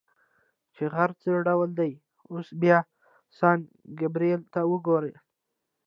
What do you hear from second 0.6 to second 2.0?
چې غر څه ډول دی،